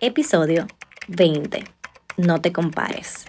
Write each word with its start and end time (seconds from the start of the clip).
episodio 0.00 0.68
20. 1.08 1.64
No 2.16 2.40
te 2.40 2.52
compares. 2.52 3.26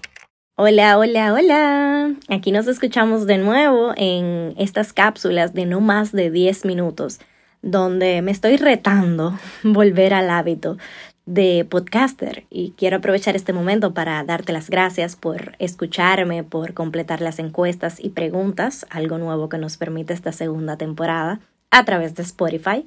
Hola, 0.55 0.99
hola, 0.99 1.33
hola. 1.33 2.13
Aquí 2.27 2.51
nos 2.51 2.67
escuchamos 2.67 3.25
de 3.25 3.37
nuevo 3.37 3.93
en 3.97 4.53
estas 4.57 4.93
cápsulas 4.93 5.53
de 5.53 5.65
no 5.65 5.81
más 5.81 6.11
de 6.11 6.29
10 6.29 6.65
minutos, 6.65 7.19
donde 7.61 8.21
me 8.21 8.31
estoy 8.31 8.57
retando 8.57 9.39
volver 9.63 10.13
al 10.13 10.29
hábito 10.29 10.77
de 11.25 11.65
podcaster 11.69 12.45
y 12.49 12.73
quiero 12.77 12.97
aprovechar 12.97 13.35
este 13.35 13.53
momento 13.53 13.93
para 13.93 14.23
darte 14.23 14.51
las 14.51 14.69
gracias 14.69 15.15
por 15.15 15.55
escucharme, 15.59 16.43
por 16.43 16.73
completar 16.73 17.21
las 17.21 17.39
encuestas 17.39 17.99
y 17.99 18.09
preguntas, 18.09 18.85
algo 18.89 19.17
nuevo 19.17 19.49
que 19.49 19.57
nos 19.57 19.77
permite 19.77 20.13
esta 20.13 20.31
segunda 20.31 20.77
temporada 20.77 21.39
a 21.71 21.85
través 21.85 22.15
de 22.15 22.23
Spotify. 22.23 22.85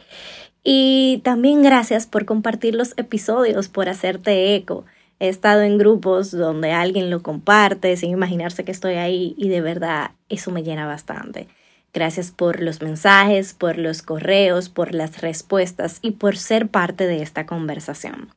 Y 0.65 1.21
también 1.25 1.63
gracias 1.63 2.07
por 2.07 2.25
compartir 2.25 2.75
los 2.75 2.95
episodios, 2.97 3.69
por 3.69 3.89
hacerte 3.89 4.55
eco. 4.55 4.85
He 5.19 5.29
estado 5.29 5.63
en 5.63 5.79
grupos 5.79 6.31
donde 6.31 6.73
alguien 6.73 7.11
lo 7.11 7.23
comparte 7.23 7.97
sin 7.97 8.11
imaginarse 8.11 8.65
que 8.65 8.73
estoy 8.73 8.95
ahí 8.95 9.35
y 9.37 9.49
de 9.49 9.61
verdad 9.61 10.13
eso 10.29 10.51
me 10.51 10.63
llena 10.63 10.87
bastante. 10.87 11.49
Gracias 11.95 12.31
por 12.31 12.61
los 12.61 12.81
mensajes, 12.81 13.53
por 13.53 13.77
los 13.77 14.03
correos, 14.03 14.69
por 14.69 14.95
las 14.95 15.21
respuestas 15.21 15.99
y 16.01 16.13
por 16.13 16.37
ser 16.37 16.69
parte 16.69 17.07
de 17.07 17.23
esta 17.23 17.45
conversación. 17.45 18.31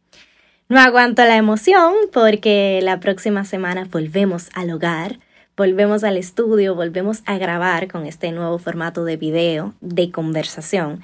No 0.67 0.79
aguanto 0.79 1.23
la 1.23 1.37
emoción 1.37 1.93
porque 2.11 2.79
la 2.81 2.99
próxima 2.99 3.45
semana 3.45 3.87
volvemos 3.89 4.49
al 4.55 4.71
hogar, 4.71 5.19
volvemos 5.55 6.03
al 6.03 6.17
estudio, 6.17 6.75
volvemos 6.75 7.21
a 7.25 7.37
grabar 7.37 7.87
con 7.87 8.05
este 8.05 8.31
nuevo 8.31 8.57
formato 8.57 9.05
de 9.05 9.15
video, 9.15 9.73
de 9.79 10.11
conversación. 10.11 11.01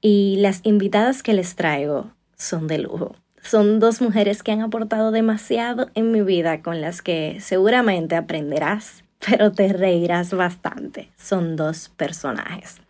Y 0.00 0.36
las 0.38 0.60
invitadas 0.64 1.22
que 1.22 1.32
les 1.32 1.56
traigo 1.56 2.10
son 2.36 2.66
de 2.66 2.78
lujo. 2.78 3.14
Son 3.42 3.80
dos 3.80 4.00
mujeres 4.00 4.42
que 4.42 4.52
han 4.52 4.60
aportado 4.60 5.10
demasiado 5.10 5.90
en 5.94 6.12
mi 6.12 6.22
vida 6.22 6.62
con 6.62 6.80
las 6.80 7.02
que 7.02 7.38
seguramente 7.40 8.16
aprenderás 8.16 9.04
pero 9.26 9.52
te 9.52 9.72
reirás 9.72 10.32
bastante. 10.32 11.08
Son 11.16 11.56
dos 11.56 11.90
personajes. 11.96 12.80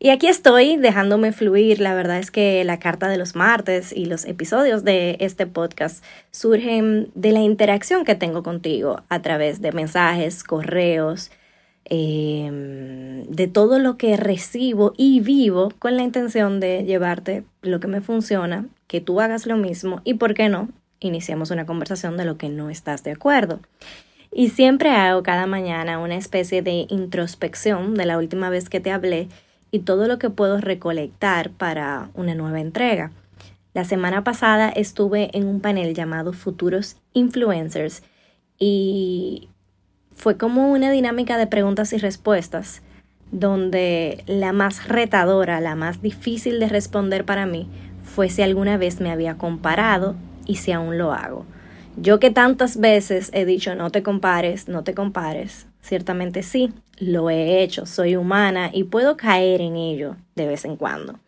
Y 0.00 0.10
aquí 0.10 0.28
estoy 0.28 0.76
dejándome 0.76 1.32
fluir. 1.32 1.80
La 1.80 1.94
verdad 1.94 2.18
es 2.18 2.30
que 2.30 2.62
la 2.64 2.78
carta 2.78 3.08
de 3.08 3.18
los 3.18 3.34
martes 3.34 3.92
y 3.92 4.04
los 4.04 4.26
episodios 4.26 4.84
de 4.84 5.16
este 5.18 5.46
podcast 5.46 6.04
surgen 6.30 7.10
de 7.14 7.32
la 7.32 7.40
interacción 7.40 8.04
que 8.04 8.14
tengo 8.14 8.44
contigo 8.44 9.02
a 9.08 9.22
través 9.22 9.60
de 9.60 9.72
mensajes, 9.72 10.44
correos, 10.44 11.32
em, 11.84 13.17
de 13.38 13.46
todo 13.46 13.78
lo 13.78 13.96
que 13.96 14.16
recibo 14.16 14.94
y 14.96 15.20
vivo 15.20 15.72
con 15.78 15.96
la 15.96 16.02
intención 16.02 16.58
de 16.58 16.82
llevarte 16.82 17.44
lo 17.62 17.78
que 17.78 17.86
me 17.86 18.00
funciona, 18.00 18.66
que 18.88 19.00
tú 19.00 19.20
hagas 19.20 19.46
lo 19.46 19.56
mismo 19.56 20.00
y, 20.02 20.14
¿por 20.14 20.34
qué 20.34 20.48
no? 20.48 20.68
Iniciamos 20.98 21.52
una 21.52 21.64
conversación 21.64 22.16
de 22.16 22.24
lo 22.24 22.36
que 22.36 22.48
no 22.48 22.68
estás 22.68 23.04
de 23.04 23.12
acuerdo. 23.12 23.60
Y 24.32 24.48
siempre 24.48 24.90
hago 24.90 25.22
cada 25.22 25.46
mañana 25.46 26.00
una 26.00 26.16
especie 26.16 26.62
de 26.62 26.86
introspección 26.88 27.94
de 27.94 28.06
la 28.06 28.18
última 28.18 28.50
vez 28.50 28.68
que 28.68 28.80
te 28.80 28.90
hablé 28.90 29.28
y 29.70 29.78
todo 29.78 30.08
lo 30.08 30.18
que 30.18 30.30
puedo 30.30 30.60
recolectar 30.60 31.50
para 31.50 32.10
una 32.14 32.34
nueva 32.34 32.58
entrega. 32.60 33.12
La 33.72 33.84
semana 33.84 34.24
pasada 34.24 34.68
estuve 34.68 35.30
en 35.32 35.46
un 35.46 35.60
panel 35.60 35.94
llamado 35.94 36.32
Futuros 36.32 36.96
Influencers 37.12 38.02
y 38.58 39.48
fue 40.16 40.36
como 40.36 40.72
una 40.72 40.90
dinámica 40.90 41.38
de 41.38 41.46
preguntas 41.46 41.92
y 41.92 41.98
respuestas 41.98 42.82
donde 43.30 44.24
la 44.26 44.52
más 44.52 44.88
retadora, 44.88 45.60
la 45.60 45.74
más 45.74 46.02
difícil 46.02 46.60
de 46.60 46.68
responder 46.68 47.24
para 47.24 47.46
mí 47.46 47.68
fue 48.02 48.30
si 48.30 48.42
alguna 48.42 48.76
vez 48.76 49.00
me 49.00 49.10
había 49.10 49.36
comparado 49.36 50.16
y 50.46 50.56
si 50.56 50.72
aún 50.72 50.98
lo 50.98 51.12
hago. 51.12 51.44
Yo 51.96 52.20
que 52.20 52.30
tantas 52.30 52.78
veces 52.78 53.30
he 53.34 53.44
dicho 53.44 53.74
no 53.74 53.90
te 53.90 54.02
compares, 54.02 54.68
no 54.68 54.84
te 54.84 54.94
compares, 54.94 55.66
ciertamente 55.80 56.42
sí, 56.42 56.72
lo 56.98 57.28
he 57.28 57.62
hecho, 57.62 57.86
soy 57.86 58.16
humana 58.16 58.70
y 58.72 58.84
puedo 58.84 59.16
caer 59.16 59.60
en 59.60 59.76
ello 59.76 60.16
de 60.34 60.46
vez 60.46 60.64
en 60.64 60.76
cuando. 60.76 61.18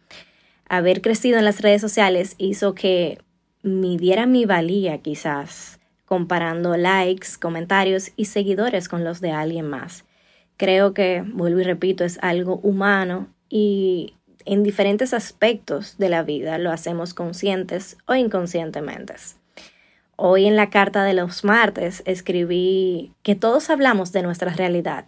Haber 0.69 1.03
crecido 1.03 1.39
en 1.39 1.45
las 1.45 1.61
redes 1.61 1.81
sociales 1.81 2.37
hizo 2.39 2.75
que 2.75 3.19
midiera 3.63 4.27
mi 4.27 4.47
valía 4.47 4.99
quizás, 4.99 5.81
comparando 6.07 6.77
likes, 6.77 7.29
comentarios 7.41 8.13
y 8.17 8.27
seguidores 8.27 8.89
con 8.89 9.05
los 9.05 9.21
de 9.21 9.33
alguien 9.33 9.67
más. 9.69 10.05
Creo 10.61 10.93
que, 10.93 11.25
vuelvo 11.27 11.61
y 11.61 11.65
repito, 11.65 12.05
es 12.05 12.19
algo 12.21 12.57
humano 12.57 13.29
y 13.49 14.13
en 14.45 14.63
diferentes 14.63 15.15
aspectos 15.15 15.97
de 15.97 16.11
la 16.11 16.23
vida 16.23 16.59
lo 16.59 16.71
hacemos 16.71 17.15
conscientes 17.15 17.97
o 18.05 18.15
inconscientemente. 18.15 19.15
Hoy 20.17 20.45
en 20.45 20.57
la 20.57 20.69
carta 20.69 21.03
de 21.03 21.15
los 21.15 21.45
martes 21.45 22.03
escribí 22.05 23.15
que 23.23 23.35
todos 23.35 23.71
hablamos 23.71 24.13
de 24.13 24.21
nuestra 24.21 24.53
realidad 24.53 25.07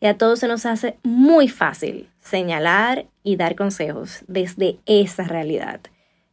y 0.00 0.06
a 0.06 0.16
todos 0.16 0.38
se 0.38 0.48
nos 0.48 0.64
hace 0.64 0.96
muy 1.02 1.48
fácil 1.48 2.08
señalar 2.22 3.04
y 3.22 3.36
dar 3.36 3.54
consejos 3.54 4.24
desde 4.28 4.78
esa 4.86 5.24
realidad. 5.24 5.80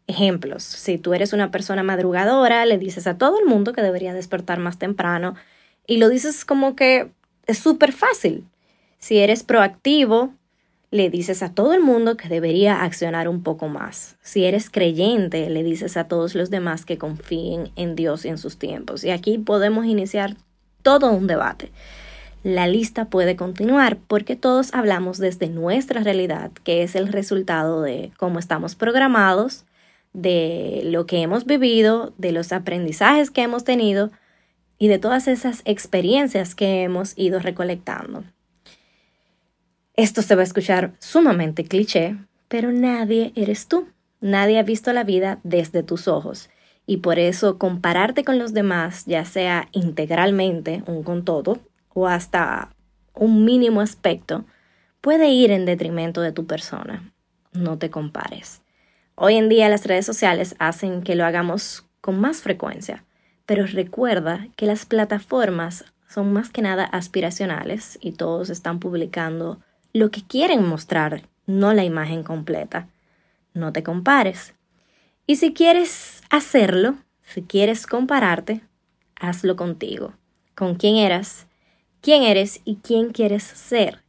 Ejemplos, 0.08 0.64
si 0.64 0.98
tú 0.98 1.14
eres 1.14 1.34
una 1.34 1.52
persona 1.52 1.84
madrugadora, 1.84 2.66
le 2.66 2.78
dices 2.78 3.08
a 3.08 3.18
todo 3.18 3.42
el 3.42 3.46
mundo 3.46 3.74
que 3.74 3.82
debería 3.82 4.14
despertar 4.14 4.60
más 4.60 4.80
temprano 4.80 5.36
y 5.86 5.98
lo 5.98 6.08
dices 6.08 6.46
como 6.46 6.78
que 6.78 7.12
es 7.46 7.58
súper 7.58 7.92
fácil. 7.92 8.46
Si 9.04 9.18
eres 9.18 9.44
proactivo, 9.44 10.34
le 10.90 11.10
dices 11.10 11.44
a 11.44 11.54
todo 11.54 11.74
el 11.74 11.82
mundo 11.82 12.16
que 12.16 12.30
debería 12.30 12.86
accionar 12.86 13.28
un 13.28 13.44
poco 13.44 13.68
más. 13.68 14.16
Si 14.22 14.46
eres 14.46 14.70
creyente, 14.70 15.50
le 15.50 15.62
dices 15.62 15.98
a 15.98 16.06
todos 16.06 16.36
los 16.36 16.50
demás 16.50 16.86
que 16.86 16.98
confíen 16.98 17.70
en 17.76 17.98
Dios 17.98 18.24
y 18.24 18.30
en 18.30 18.38
sus 18.38 18.58
tiempos. 18.58 19.04
Y 19.04 19.10
aquí 19.10 19.38
podemos 19.38 19.86
iniciar 19.86 20.38
todo 20.84 21.12
un 21.12 21.28
debate. 21.28 21.70
La 22.44 22.66
lista 22.66 23.10
puede 23.10 23.36
continuar 23.36 23.98
porque 23.98 24.38
todos 24.38 24.74
hablamos 24.74 25.18
desde 25.18 25.50
nuestra 25.50 26.02
realidad, 26.02 26.52
que 26.64 26.82
es 26.82 26.96
el 26.96 27.12
resultado 27.12 27.82
de 27.82 28.14
cómo 28.16 28.40
estamos 28.40 28.76
programados, 28.76 29.66
de 30.14 30.80
lo 30.86 31.08
que 31.08 31.22
hemos 31.22 31.44
vivido, 31.44 32.14
de 32.18 32.32
los 32.32 32.54
aprendizajes 32.54 33.32
que 33.32 33.42
hemos 33.42 33.66
tenido 33.66 34.12
y 34.78 34.88
de 34.88 34.98
todas 34.98 35.28
esas 35.28 35.62
experiencias 35.66 36.56
que 36.56 36.84
hemos 36.84 37.12
ido 37.18 37.40
recolectando. 37.40 38.24
Esto 39.96 40.24
se 40.24 40.34
va 40.34 40.42
a 40.42 40.46
escuchar 40.46 40.94
sumamente 40.98 41.66
cliché, 41.66 42.18
pero 42.48 42.72
nadie 42.72 43.32
eres 43.36 43.68
tú. 43.68 43.88
Nadie 44.22 44.58
ha 44.58 44.64
visto 44.64 44.92
la 44.92 45.04
vida 45.04 45.40
desde 45.44 45.84
tus 45.84 46.08
ojos. 46.08 46.50
Y 46.88 46.98
por 46.98 47.20
eso 47.20 47.60
compararte 47.60 48.24
con 48.24 48.40
los 48.40 48.54
demás, 48.54 49.06
ya 49.06 49.24
sea 49.24 49.68
integralmente, 49.72 50.82
un 50.88 51.04
con 51.04 51.24
todo, 51.24 51.60
o 51.94 52.08
hasta 52.08 52.76
un 53.14 53.46
mínimo 53.46 53.82
aspecto, 53.82 54.46
puede 55.00 55.30
ir 55.30 55.52
en 55.52 55.66
detrimento 55.66 56.22
de 56.22 56.32
tu 56.32 56.48
persona. 56.48 57.14
No 57.52 57.78
te 57.78 57.92
compares. 57.92 58.64
Hoy 59.14 59.36
en 59.36 59.48
día 59.48 59.70
las 59.70 59.86
redes 59.86 60.08
sociales 60.08 60.56
hacen 60.58 61.04
que 61.04 61.14
lo 61.14 61.24
hagamos 61.24 61.86
con 62.02 62.20
más 62.20 62.42
frecuencia, 62.42 63.06
pero 63.46 63.68
recuerda 63.68 64.48
que 64.56 64.66
las 64.66 64.88
plataformas 64.88 65.86
son 66.10 66.34
más 66.34 66.50
que 66.50 66.64
nada 66.64 66.84
aspiracionales 66.84 68.00
y 68.02 68.14
todos 68.14 68.50
están 68.50 68.80
publicando 68.80 69.60
lo 69.94 70.10
que 70.10 70.24
quieren 70.24 70.68
mostrar, 70.68 71.30
no 71.46 71.72
la 71.74 71.84
imagen 71.84 72.24
completa. 72.24 72.88
No 73.54 73.72
te 73.72 73.84
compares. 73.84 74.56
Y 75.28 75.36
si 75.36 75.54
quieres 75.54 76.24
hacerlo, 76.32 76.96
si 77.22 77.44
quieres 77.44 77.86
compararte, 77.86 78.62
hazlo 79.16 79.56
contigo, 79.56 80.16
con 80.56 80.76
quién 80.76 80.96
eras, 80.96 81.46
quién 82.02 82.24
eres 82.24 82.62
y 82.66 82.78
quién 82.78 83.12
quieres 83.12 83.44
ser. 83.44 84.04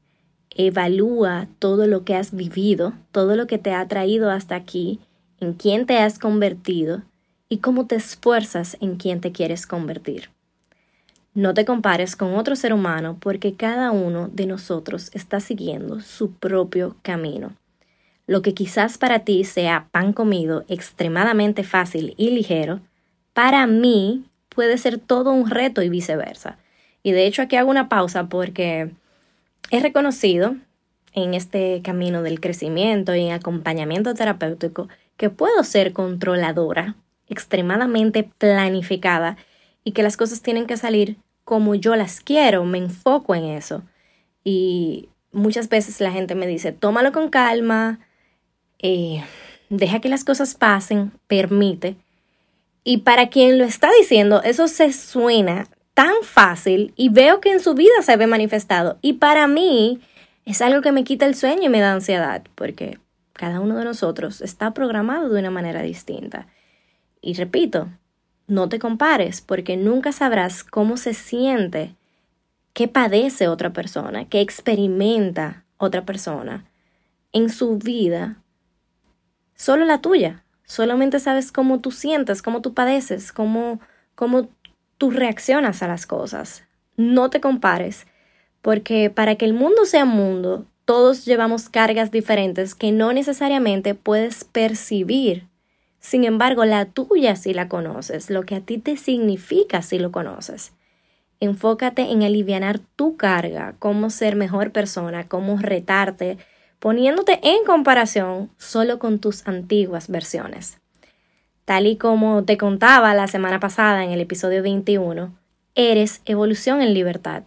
Evalúa 0.51 1.49
todo 1.59 1.87
lo 1.87 2.05
que 2.05 2.15
has 2.15 2.35
vivido, 2.35 2.95
todo 3.13 3.37
lo 3.37 3.47
que 3.47 3.59
te 3.59 3.75
ha 3.75 3.87
traído 3.87 4.31
hasta 4.31 4.57
aquí, 4.57 5.01
en 5.39 5.53
quién 5.53 5.85
te 5.85 5.99
has 5.99 6.19
convertido 6.19 7.03
y 7.51 7.59
cómo 7.59 7.87
te 7.87 7.97
esfuerzas 7.97 8.79
en 8.81 8.97
quién 8.97 9.21
te 9.21 9.33
quieres 9.33 9.67
convertir. 9.67 10.34
No 11.35 11.53
te 11.53 11.65
compares 11.65 12.15
con 12.15 12.37
otro 12.37 12.55
ser 12.55 12.73
humano 12.73 13.17
porque 13.21 13.55
cada 13.55 13.91
uno 13.91 14.29
de 14.29 14.47
nosotros 14.47 15.11
está 15.15 15.41
siguiendo 15.41 16.01
su 16.01 16.33
propio 16.33 16.95
camino. 17.03 17.57
Lo 18.29 18.41
que 18.41 18.55
quizás 18.55 18.99
para 18.99 19.21
ti 19.21 19.43
sea 19.43 19.89
pan 19.91 20.13
comido 20.13 20.65
extremadamente 20.69 21.65
fácil 21.65 22.15
y 22.17 22.31
ligero, 22.31 22.81
para 23.33 23.67
mí 23.67 24.25
puede 24.49 24.79
ser 24.79 24.99
todo 24.99 25.33
un 25.33 25.51
reto 25.51 25.83
y 25.83 25.89
viceversa. 25.89 26.57
Y 27.03 27.11
de 27.11 27.27
hecho 27.27 27.43
aquí 27.43 27.57
hago 27.57 27.69
una 27.69 27.89
pausa 27.89 28.29
porque 28.29 28.93
he 29.71 29.81
reconocido 29.81 30.55
en 31.15 31.35
este 31.35 31.83
camino 31.83 32.23
del 32.23 32.41
crecimiento 32.41 33.13
y 33.17 33.27
en 33.27 33.33
acompañamiento 33.33 34.15
terapéutico 34.15 34.89
que 35.17 35.31
puedo 35.31 35.65
ser 35.65 35.93
controladora, 35.93 36.95
extremadamente 37.29 38.29
planificada 38.39 39.37
y 39.85 39.93
que 39.93 40.03
las 40.03 40.17
cosas 40.17 40.43
tienen 40.43 40.67
que 40.67 40.77
salir 40.77 41.17
como 41.45 41.75
yo 41.75 41.95
las 41.95 42.21
quiero, 42.21 42.65
me 42.65 42.79
enfoco 42.79 43.35
en 43.35 43.45
eso. 43.45 43.83
Y 44.43 45.09
muchas 45.31 45.69
veces 45.69 46.01
la 46.01 46.11
gente 46.11 46.35
me 46.35 46.47
dice, 46.47 46.73
tómalo 46.73 47.13
con 47.13 47.29
calma, 47.29 48.01
eh, 48.79 49.23
deja 49.69 50.01
que 50.01 50.09
las 50.09 50.25
cosas 50.25 50.55
pasen, 50.55 51.13
permite. 51.27 51.97
Y 52.83 52.99
para 52.99 53.29
quien 53.29 53.59
lo 53.59 53.65
está 53.65 53.91
diciendo, 53.99 54.43
eso 54.43 54.69
se 54.69 54.93
suena 54.93 55.69
tan 55.95 56.15
fácil 56.23 56.93
y 56.97 57.09
veo 57.09 57.41
que 57.41 57.51
en 57.51 57.61
su 57.61 57.75
vida 57.75 58.03
se 58.03 58.17
ve 58.17 58.27
manifestado. 58.27 58.99
Y 59.01 59.15
para 59.15 59.47
mí 59.47 60.01
es 60.45 60.61
algo 60.61 60.83
que 60.83 60.93
me 60.93 61.05
quita 61.05 61.27
el 61.27 61.35
sueño 61.35 61.65
y 61.65 61.69
me 61.69 61.81
da 61.81 61.93
ansiedad, 61.93 62.43
porque 62.55 62.99
cada 63.33 63.61
uno 63.61 63.77
de 63.77 63.85
nosotros 63.85 64.41
está 64.41 64.75
programado 64.75 65.29
de 65.29 65.41
una 65.41 65.51
manera 65.51 65.83
distinta. 65.83 66.47
Y 67.21 67.35
repito, 67.35 67.89
no 68.47 68.69
te 68.69 68.79
compares, 68.79 69.41
porque 69.41 69.77
nunca 69.77 70.13
sabrás 70.13 70.65
cómo 70.65 70.97
se 70.97 71.15
siente, 71.15 71.95
qué 72.73 72.89
padece 72.89 73.49
otra 73.49 73.73
persona, 73.73 74.29
qué 74.29 74.41
experimenta 74.41 75.65
otra 75.79 76.05
persona 76.05 76.65
en 77.35 77.51
su 77.51 77.79
vida, 77.79 78.37
solo 79.55 79.85
la 79.85 80.01
tuya. 80.01 80.45
Solamente 80.67 81.21
sabes 81.21 81.53
cómo 81.53 81.81
tú 81.81 81.91
sientes, 81.91 82.41
cómo 82.41 82.63
tú 82.63 82.73
padeces, 82.73 83.33
cómo, 83.33 83.81
cómo 84.15 84.49
tú 84.97 85.11
reaccionas 85.11 85.83
a 85.83 85.89
las 85.89 86.07
cosas. 86.07 86.65
No 86.97 87.29
te 87.29 87.41
compares, 87.41 88.07
porque 88.63 89.11
para 89.11 89.35
que 89.35 89.45
el 89.45 89.53
mundo 89.53 89.85
sea 89.85 90.07
mundo, 90.07 90.65
todos 90.85 91.25
llevamos 91.25 91.69
cargas 91.69 92.11
diferentes 92.11 92.75
que 92.75 92.93
no 92.93 93.13
necesariamente 93.13 93.95
puedes 93.95 94.45
percibir. 94.45 95.49
Sin 96.05 96.25
embargo, 96.25 96.67
la 96.67 96.85
tuya 96.85 97.35
sí 97.35 97.55
la 97.55 97.67
conoces, 97.67 98.29
lo 98.29 98.43
que 98.43 98.57
a 98.57 98.61
ti 98.61 98.77
te 98.77 98.99
significa 98.99 99.81
si 99.81 99.99
lo 99.99 100.13
conoces. 100.13 100.75
Enfócate 101.41 102.03
en 102.11 102.23
aliviar 102.23 102.79
tu 102.79 103.17
carga, 103.17 103.75
cómo 103.79 104.11
ser 104.11 104.37
mejor 104.37 104.71
persona, 104.71 105.27
cómo 105.27 105.57
retarte, 105.57 106.37
poniéndote 106.79 107.41
en 107.43 107.65
comparación 107.65 108.51
solo 108.59 108.99
con 108.99 109.19
tus 109.19 109.49
antiguas 109.49 110.11
versiones. 110.11 110.79
Tal 111.65 111.87
y 111.87 111.97
como 111.97 112.45
te 112.45 112.59
contaba 112.59 113.15
la 113.15 113.27
semana 113.27 113.59
pasada 113.59 114.05
en 114.05 114.11
el 114.11 114.21
episodio 114.21 114.63
21, 114.63 115.35
eres 115.75 116.21
evolución 116.27 116.83
en 116.83 116.93
libertad. 116.93 117.45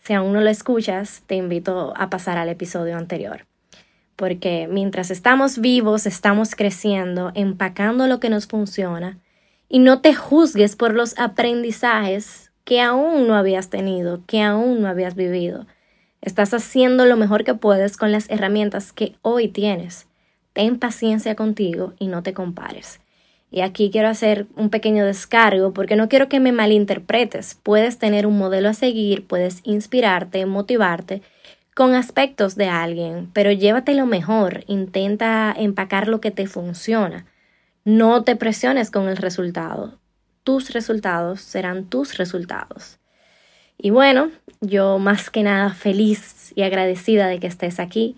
Si 0.00 0.12
aún 0.12 0.34
no 0.34 0.42
lo 0.42 0.50
escuchas, 0.50 1.22
te 1.26 1.36
invito 1.36 1.94
a 1.96 2.10
pasar 2.10 2.36
al 2.36 2.50
episodio 2.50 2.98
anterior. 2.98 3.46
Porque 4.16 4.68
mientras 4.70 5.10
estamos 5.10 5.58
vivos, 5.58 6.06
estamos 6.06 6.54
creciendo, 6.54 7.32
empacando 7.34 8.06
lo 8.06 8.18
que 8.18 8.30
nos 8.30 8.46
funciona, 8.46 9.18
y 9.68 9.78
no 9.78 10.00
te 10.00 10.14
juzgues 10.14 10.76
por 10.76 10.94
los 10.94 11.18
aprendizajes 11.18 12.50
que 12.64 12.80
aún 12.80 13.28
no 13.28 13.36
habías 13.36 13.70
tenido, 13.70 14.22
que 14.26 14.42
aún 14.42 14.82
no 14.82 14.88
habías 14.88 15.14
vivido. 15.14 15.66
Estás 16.20 16.52
haciendo 16.54 17.04
lo 17.04 17.16
mejor 17.16 17.44
que 17.44 17.54
puedes 17.54 17.96
con 17.96 18.10
las 18.10 18.28
herramientas 18.30 18.92
que 18.92 19.14
hoy 19.22 19.48
tienes. 19.48 20.06
Ten 20.52 20.78
paciencia 20.78 21.36
contigo 21.36 21.92
y 21.98 22.08
no 22.08 22.22
te 22.22 22.32
compares. 22.32 23.00
Y 23.50 23.60
aquí 23.60 23.90
quiero 23.90 24.08
hacer 24.08 24.46
un 24.56 24.70
pequeño 24.70 25.04
descargo 25.04 25.72
porque 25.72 25.94
no 25.94 26.08
quiero 26.08 26.28
que 26.28 26.40
me 26.40 26.50
malinterpretes. 26.50 27.54
Puedes 27.62 27.98
tener 27.98 28.26
un 28.26 28.36
modelo 28.38 28.68
a 28.68 28.74
seguir, 28.74 29.26
puedes 29.26 29.60
inspirarte, 29.62 30.44
motivarte 30.46 31.22
con 31.76 31.94
aspectos 31.94 32.56
de 32.56 32.68
alguien, 32.68 33.28
pero 33.34 33.52
llévate 33.52 33.92
lo 33.92 34.06
mejor, 34.06 34.64
intenta 34.66 35.54
empacar 35.54 36.08
lo 36.08 36.22
que 36.22 36.30
te 36.30 36.46
funciona. 36.46 37.26
No 37.84 38.24
te 38.24 38.34
presiones 38.34 38.90
con 38.90 39.10
el 39.10 39.18
resultado. 39.18 39.98
Tus 40.42 40.72
resultados 40.72 41.42
serán 41.42 41.84
tus 41.84 42.16
resultados. 42.16 42.98
Y 43.76 43.90
bueno, 43.90 44.30
yo 44.62 44.98
más 44.98 45.28
que 45.28 45.42
nada 45.42 45.68
feliz 45.74 46.50
y 46.56 46.62
agradecida 46.62 47.26
de 47.26 47.40
que 47.40 47.46
estés 47.46 47.78
aquí, 47.78 48.16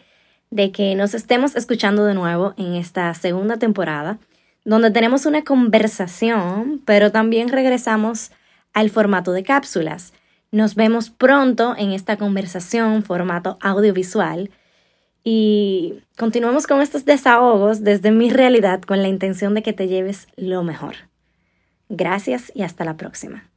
de 0.50 0.70
que 0.70 0.94
nos 0.94 1.14
estemos 1.14 1.56
escuchando 1.56 2.05
de 2.05 2.14
nuevo 2.14 2.55
en 2.58 2.76
esta 2.76 3.12
segunda 3.14 3.56
temporada 3.56 4.20
donde 4.64 4.93
tenemos 4.93 5.26
una 5.26 5.43
conversación, 5.43 6.81
pero 6.84 7.10
también 7.10 7.49
regresamos 7.49 8.31
al 8.72 8.88
formato 8.88 9.32
de 9.32 9.43
cápsulas. 9.43 10.12
Nos 10.50 10.75
vemos 10.75 11.11
pronto 11.11 11.75
en 11.77 11.93
esta 11.93 12.17
conversación, 12.17 13.03
formato 13.03 13.59
audiovisual, 13.61 14.50
y 15.25 16.00
continuamos 16.17 16.67
con 16.67 16.81
estos 16.81 17.05
desahogos 17.05 17.83
desde 17.85 18.11
mi 18.11 18.31
realidad 18.31 18.81
con 18.81 19.03
la 19.03 19.09
intención 19.09 19.53
de 19.55 19.62
que 19.62 19.75
te 19.75 19.89
lleves 19.89 20.27
lo 20.37 20.62
mejor. 20.62 20.95
Gracias 21.91 22.50
y 22.55 22.62
hasta 22.62 22.85
la 22.85 22.97
próxima. 22.97 23.50